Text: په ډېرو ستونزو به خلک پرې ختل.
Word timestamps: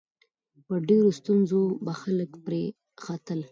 په 0.67 0.73
ډېرو 0.87 1.09
ستونزو 1.19 1.61
به 1.85 1.93
خلک 2.01 2.31
پرې 2.45 2.63
ختل. 3.03 3.39